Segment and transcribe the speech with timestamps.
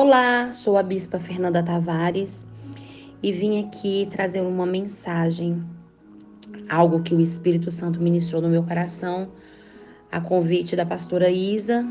[0.00, 2.46] Olá, sou a Bispa Fernanda Tavares
[3.20, 5.60] e vim aqui trazer uma mensagem,
[6.68, 9.32] algo que o Espírito Santo ministrou no meu coração,
[10.08, 11.84] a convite da pastora Isa,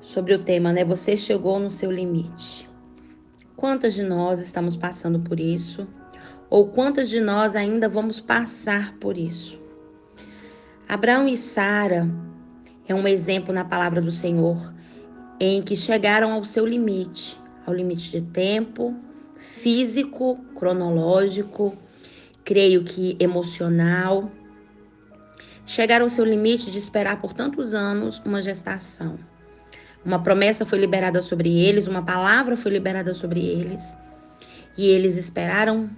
[0.00, 0.84] sobre o tema, né?
[0.84, 2.70] Você chegou no seu limite.
[3.56, 5.88] Quantas de nós estamos passando por isso?
[6.48, 9.58] Ou quantas de nós ainda vamos passar por isso?
[10.88, 12.08] Abraão e Sara
[12.86, 14.72] é um exemplo na palavra do Senhor
[15.38, 18.94] em que chegaram ao seu limite, ao limite de tempo,
[19.38, 21.76] físico, cronológico,
[22.44, 24.30] creio que emocional.
[25.66, 29.18] Chegaram ao seu limite de esperar por tantos anos uma gestação.
[30.04, 33.96] Uma promessa foi liberada sobre eles, uma palavra foi liberada sobre eles,
[34.76, 35.88] e eles esperaram.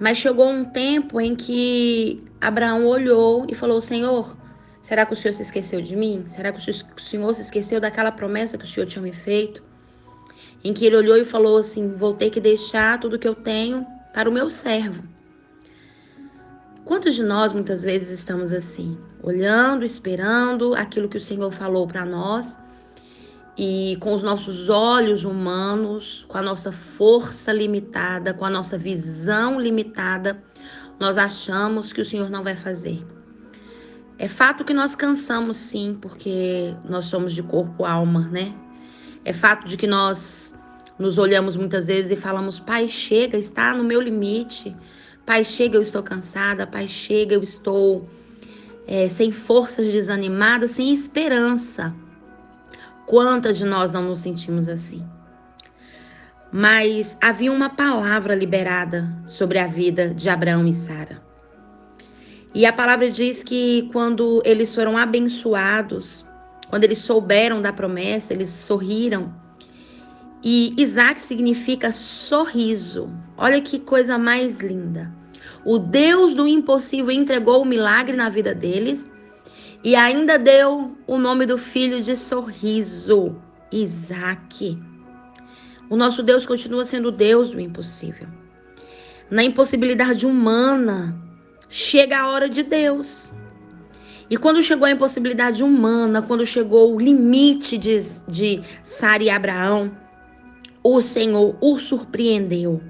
[0.00, 4.34] Mas chegou um tempo em que Abraão olhou e falou: Senhor,
[4.88, 6.24] Será que o Senhor se esqueceu de mim?
[6.28, 9.62] Será que o Senhor se esqueceu daquela promessa que o Senhor tinha me feito?
[10.64, 13.86] Em que ele olhou e falou assim: Vou ter que deixar tudo que eu tenho
[14.14, 15.02] para o meu servo.
[16.86, 22.06] Quantos de nós muitas vezes estamos assim, olhando, esperando aquilo que o Senhor falou para
[22.06, 22.56] nós
[23.58, 29.60] e com os nossos olhos humanos, com a nossa força limitada, com a nossa visão
[29.60, 30.42] limitada,
[30.98, 33.04] nós achamos que o Senhor não vai fazer.
[34.18, 38.52] É fato que nós cansamos sim, porque nós somos de corpo alma, né?
[39.24, 40.56] É fato de que nós
[40.98, 44.76] nos olhamos muitas vezes e falamos: Pai, chega, está no meu limite.
[45.24, 46.66] Pai, chega, eu estou cansada.
[46.66, 48.08] Pai, chega, eu estou
[48.88, 51.94] é, sem forças, desanimada, sem esperança.
[53.06, 55.06] Quantas de nós não nos sentimos assim?
[56.50, 61.27] Mas havia uma palavra liberada sobre a vida de Abraão e Sara.
[62.54, 66.24] E a palavra diz que quando eles foram abençoados,
[66.68, 69.34] quando eles souberam da promessa, eles sorriram.
[70.42, 73.10] E Isaac significa sorriso.
[73.36, 75.12] Olha que coisa mais linda.
[75.64, 79.10] O Deus do impossível entregou o milagre na vida deles
[79.82, 83.36] e ainda deu o nome do filho de sorriso,
[83.70, 84.78] Isaac.
[85.90, 88.28] O nosso Deus continua sendo Deus do impossível.
[89.30, 91.16] Na impossibilidade humana,
[91.68, 93.30] chega a hora de Deus.
[94.30, 99.90] E quando chegou a impossibilidade humana, quando chegou o limite de, de Sara e Abraão,
[100.82, 102.80] o Senhor o surpreendeu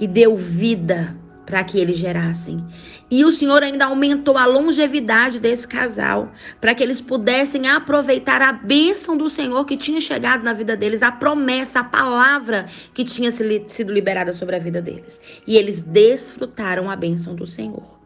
[0.00, 2.64] e deu vida para que eles gerassem.
[3.10, 8.52] E o Senhor ainda aumentou a longevidade desse casal, para que eles pudessem aproveitar a
[8.52, 13.30] bênção do Senhor que tinha chegado na vida deles, a promessa, a palavra que tinha
[13.32, 15.20] sido liberada sobre a vida deles.
[15.46, 18.00] E eles desfrutaram a bênção do Senhor.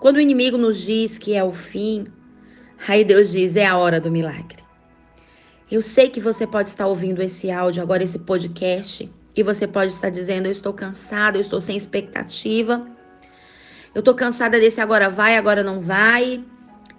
[0.00, 2.06] Quando o inimigo nos diz que é o fim,
[2.86, 4.64] aí Deus diz: é a hora do milagre.
[5.70, 9.92] Eu sei que você pode estar ouvindo esse áudio agora, esse podcast e você pode
[9.92, 12.86] estar dizendo: Eu estou cansada, eu estou sem expectativa.
[13.94, 16.42] Eu estou cansada desse agora vai, agora não vai.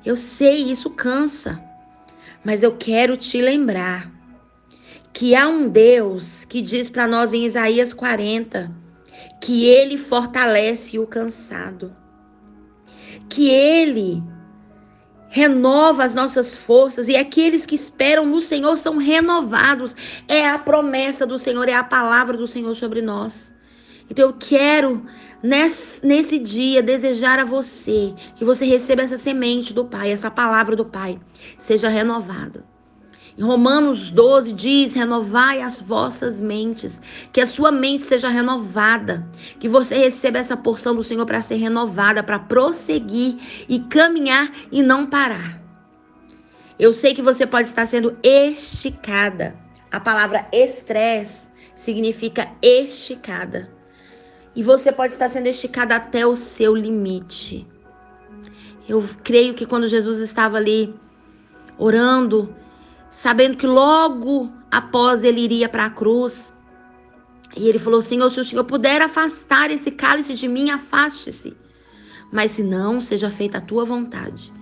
[0.06, 1.62] Eu sei, isso cansa.
[2.44, 4.12] Mas eu quero te lembrar
[5.12, 8.72] que há um Deus que diz para nós em Isaías 40
[9.42, 11.96] que ele fortalece o cansado.
[13.28, 14.24] Que ele
[15.38, 19.96] renova as nossas forças e aqueles que esperam no Senhor são renovados.
[20.28, 23.54] É a promessa do Senhor, é a palavra do Senhor sobre nós.
[24.10, 25.06] Então eu quero
[25.44, 30.76] nesse, nesse dia desejar a você que você receba essa semente do Pai, essa palavra
[30.76, 31.20] do Pai,
[31.60, 32.66] seja renovada.
[33.38, 37.00] Em Romanos 12 diz: renovai as vossas mentes,
[37.32, 39.28] que a sua mente seja renovada,
[39.60, 43.38] que você receba essa porção do Senhor para ser renovada, para prosseguir
[43.70, 45.62] e caminhar e não parar.
[46.80, 49.56] Eu sei que você pode estar sendo esticada.
[49.92, 53.70] A palavra estresse significa esticada.
[54.56, 57.68] E você pode estar sendo esticada até o seu limite.
[58.88, 60.94] Eu creio que quando Jesus estava ali
[61.78, 62.54] orando,
[63.10, 66.54] sabendo que logo após ele iria para a cruz.
[67.56, 71.56] E ele falou: Senhor, se o Senhor puder afastar esse cálice de mim, afaste-se.
[72.32, 74.54] Mas se não, seja feita a tua vontade.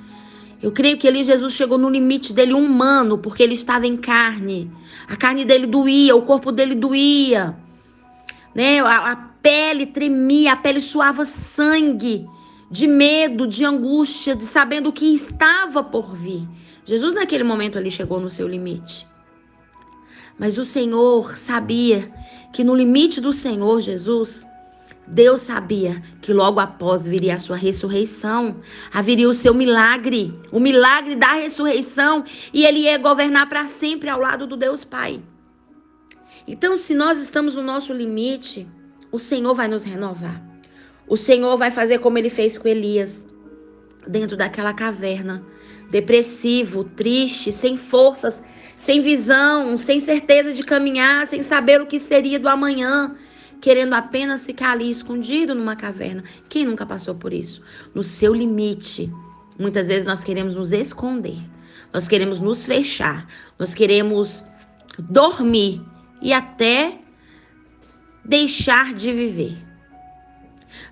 [0.61, 4.71] Eu creio que ali Jesus chegou no limite dele humano, porque ele estava em carne.
[5.07, 7.55] A carne dele doía, o corpo dele doía.
[8.53, 8.79] Né?
[8.79, 12.27] A, a pele tremia, a pele suava sangue,
[12.71, 16.47] de medo, de angústia, de sabendo o que estava por vir.
[16.85, 19.07] Jesus, naquele momento ali, chegou no seu limite.
[20.37, 22.11] Mas o Senhor sabia
[22.53, 24.45] que no limite do Senhor Jesus,
[25.07, 28.59] Deus sabia que logo após viria a sua ressurreição,
[28.93, 32.23] haveria o seu milagre, o milagre da ressurreição,
[32.53, 35.21] e ele ia governar para sempre ao lado do Deus Pai.
[36.47, 38.67] Então, se nós estamos no nosso limite,
[39.11, 40.41] o Senhor vai nos renovar.
[41.07, 43.23] O Senhor vai fazer como ele fez com Elias,
[44.07, 45.43] dentro daquela caverna,
[45.95, 48.41] depressivo, triste, sem forças,
[48.75, 53.15] sem visão, sem certeza de caminhar, sem saber o que seria do amanhã,
[53.61, 56.25] querendo apenas ficar ali escondido numa caverna.
[56.49, 57.61] Quem nunca passou por isso?
[57.93, 59.09] No seu limite.
[59.57, 61.39] Muitas vezes nós queremos nos esconder,
[61.93, 63.25] nós queremos nos fechar,
[63.57, 64.43] nós queremos
[64.99, 65.81] dormir
[66.21, 66.99] e até
[68.25, 69.57] deixar de viver.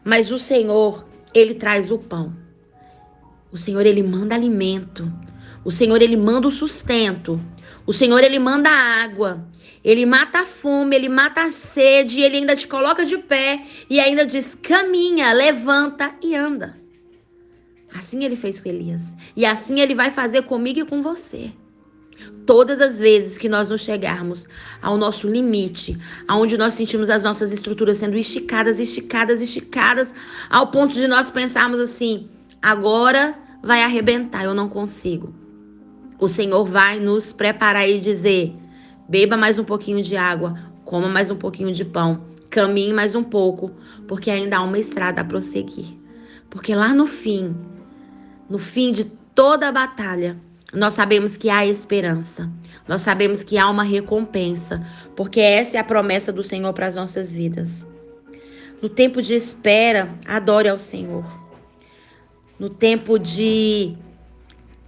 [0.02, 2.43] Mas o Senhor, ele traz o pão.
[3.54, 5.14] O Senhor, ele manda alimento.
[5.64, 7.40] O Senhor, ele manda o sustento.
[7.86, 9.48] O Senhor, ele manda água.
[9.84, 14.00] Ele mata a fome, ele mata a sede, ele ainda te coloca de pé e
[14.00, 16.82] ainda diz: caminha, levanta e anda.
[17.94, 19.04] Assim ele fez com Elias.
[19.36, 21.52] E assim ele vai fazer comigo e com você.
[22.46, 24.48] Todas as vezes que nós nos chegarmos
[24.82, 25.98] ao nosso limite,
[26.28, 30.14] aonde nós sentimos as nossas estruturas sendo esticadas, esticadas, esticadas,
[30.50, 32.30] ao ponto de nós pensarmos assim:
[32.62, 35.34] agora vai arrebentar, eu não consigo.
[36.20, 38.54] O Senhor vai nos preparar e dizer:
[39.08, 43.24] beba mais um pouquinho de água, coma mais um pouquinho de pão, caminhe mais um
[43.24, 43.72] pouco,
[44.08, 45.98] porque ainda há uma estrada a prosseguir.
[46.50, 47.56] Porque lá no fim,
[48.50, 50.38] no fim de toda a batalha,
[50.74, 52.52] nós sabemos que há esperança.
[52.88, 56.96] Nós sabemos que há uma recompensa, porque essa é a promessa do Senhor para as
[56.96, 57.88] nossas vidas.
[58.82, 61.43] No tempo de espera, adore ao Senhor.
[62.60, 63.96] No tempo de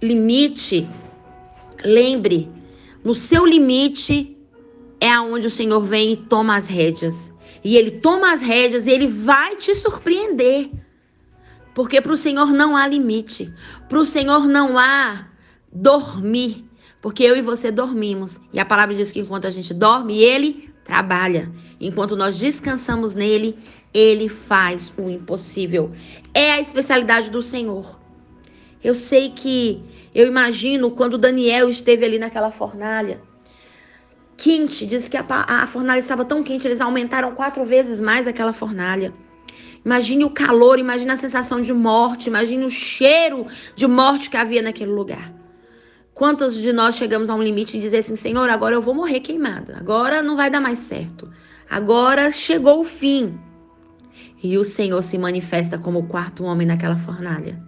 [0.00, 0.88] limite,
[1.84, 2.48] lembre,
[3.04, 4.36] no seu limite
[5.00, 7.32] é aonde o Senhor vem e toma as rédeas.
[7.62, 10.70] E ele toma as rédeas e ele vai te surpreender.
[11.74, 13.52] Porque para o Senhor não há limite.
[13.88, 15.28] Para o Senhor não há
[15.70, 16.64] dormir,
[17.02, 18.40] porque eu e você dormimos.
[18.52, 21.52] E a palavra diz que enquanto a gente dorme, ele trabalha.
[21.80, 23.58] Enquanto nós descansamos nele,
[23.92, 25.92] ele faz o impossível.
[26.34, 27.98] É a especialidade do Senhor.
[28.82, 29.82] Eu sei que,
[30.14, 33.20] eu imagino quando Daniel esteve ali naquela fornalha,
[34.36, 38.52] quente, diz que a, a fornalha estava tão quente, eles aumentaram quatro vezes mais aquela
[38.52, 39.12] fornalha.
[39.84, 44.60] Imagine o calor, imagine a sensação de morte, imagine o cheiro de morte que havia
[44.60, 45.32] naquele lugar.
[46.12, 49.20] Quantos de nós chegamos a um limite e dizer assim, Senhor, agora eu vou morrer
[49.20, 51.30] queimada, agora não vai dar mais certo,
[51.70, 53.38] agora chegou o fim.
[54.42, 57.58] E o Senhor se manifesta como o quarto homem naquela fornalha.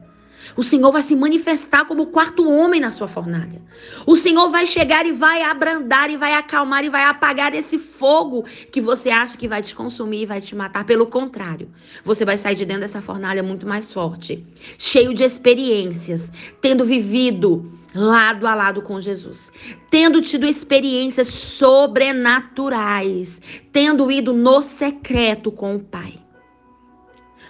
[0.57, 3.61] O Senhor vai se manifestar como o quarto homem na sua fornalha.
[4.07, 8.47] O Senhor vai chegar e vai abrandar e vai acalmar e vai apagar esse fogo
[8.73, 10.85] que você acha que vai te consumir e vai te matar.
[10.85, 11.69] Pelo contrário,
[12.05, 14.47] você vai sair de dentro dessa fornalha muito mais forte,
[14.79, 16.31] cheio de experiências,
[16.61, 19.51] tendo vivido lado a lado com Jesus,
[19.91, 23.41] tendo tido experiências sobrenaturais,
[23.73, 26.28] tendo ido no secreto com o Pai.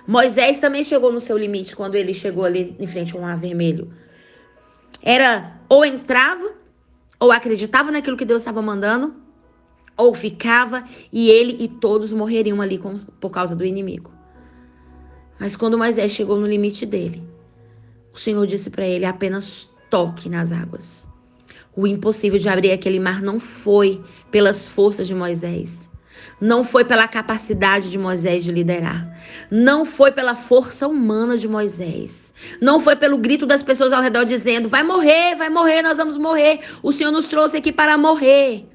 [0.08, 3.92] Moisés também chegou no seu limite quando ele chegou ali em frente ao mar vermelho.
[5.02, 6.50] Era ou entrava,
[7.20, 9.14] ou acreditava naquilo que Deus estava mandando,
[9.98, 10.82] ou ficava
[11.12, 14.10] e ele e todos morreriam ali com, por causa do inimigo.
[15.38, 17.22] Mas quando Moisés chegou no limite dele,
[18.10, 21.06] o Senhor disse para ele: apenas toque nas águas.
[21.76, 25.87] O impossível de abrir aquele mar não foi pelas forças de Moisés,
[26.40, 29.18] não foi pela capacidade de Moisés de liderar.
[29.50, 32.32] Não foi pela força humana de Moisés.
[32.60, 36.16] Não foi pelo grito das pessoas ao redor dizendo: vai morrer, vai morrer, nós vamos
[36.16, 36.60] morrer.
[36.82, 38.66] O Senhor nos trouxe aqui para morrer.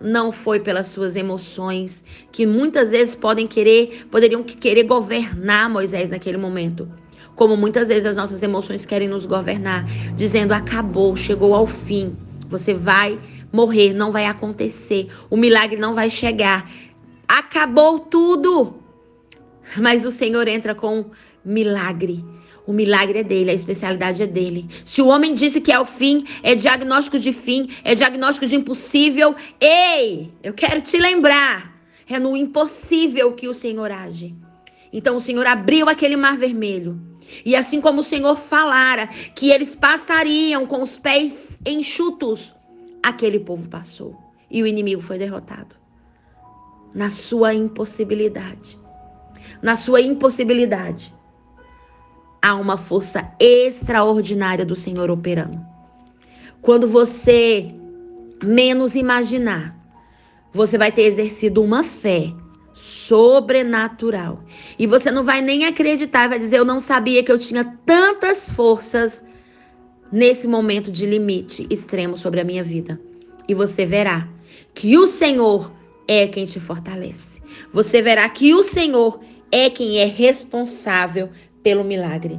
[0.00, 6.36] Não foi pelas suas emoções, que muitas vezes podem querer, poderiam querer governar Moisés naquele
[6.36, 6.88] momento.
[7.36, 12.16] Como muitas vezes as nossas emoções querem nos governar, dizendo: acabou, chegou ao fim.
[12.48, 13.18] Você vai
[13.54, 16.68] morrer, não vai acontecer, o milagre não vai chegar.
[17.28, 18.74] Acabou tudo.
[19.76, 21.10] Mas o Senhor entra com
[21.44, 22.24] milagre.
[22.66, 24.66] O milagre é dele, a especialidade é dele.
[24.84, 28.56] Se o homem disse que é o fim, é diagnóstico de fim, é diagnóstico de
[28.56, 29.36] impossível.
[29.60, 34.34] Ei, eu quero te lembrar, é no impossível que o Senhor age.
[34.92, 37.00] Então o Senhor abriu aquele mar vermelho.
[37.44, 42.53] E assim como o Senhor falara que eles passariam com os pés enxutos,
[43.04, 44.16] aquele povo passou
[44.50, 45.76] e o inimigo foi derrotado
[46.94, 48.78] na sua impossibilidade.
[49.60, 51.14] Na sua impossibilidade,
[52.40, 55.60] há uma força extraordinária do Senhor operando.
[56.62, 57.74] Quando você
[58.42, 59.76] menos imaginar,
[60.52, 62.32] você vai ter exercido uma fé
[62.72, 64.42] sobrenatural.
[64.78, 68.50] E você não vai nem acreditar, vai dizer: Eu não sabia que eu tinha tantas
[68.50, 69.22] forças
[70.14, 73.00] nesse momento de limite extremo sobre a minha vida.
[73.48, 74.28] E você verá
[74.72, 75.72] que o Senhor
[76.06, 77.42] é quem te fortalece.
[77.72, 79.18] Você verá que o Senhor
[79.50, 81.30] é quem é responsável
[81.64, 82.38] pelo milagre.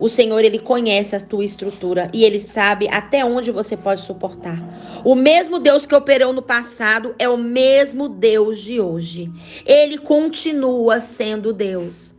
[0.00, 4.58] O Senhor, ele conhece a tua estrutura e ele sabe até onde você pode suportar.
[5.04, 9.30] O mesmo Deus que operou no passado é o mesmo Deus de hoje.
[9.64, 12.16] Ele continua sendo Deus.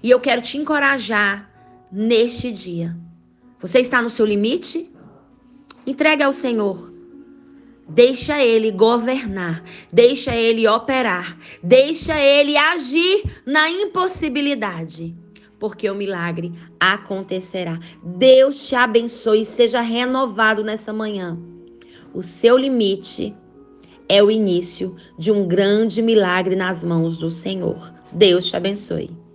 [0.00, 1.50] E eu quero te encorajar
[1.90, 2.96] neste dia.
[3.66, 4.88] Você está no seu limite?
[5.84, 6.92] Entregue ao Senhor.
[7.88, 15.16] Deixa ele governar, deixa ele operar, deixa ele agir na impossibilidade,
[15.58, 17.80] porque o milagre acontecerá.
[18.04, 21.36] Deus te abençoe e seja renovado nessa manhã.
[22.14, 23.34] O seu limite
[24.08, 27.92] é o início de um grande milagre nas mãos do Senhor.
[28.12, 29.10] Deus te abençoe.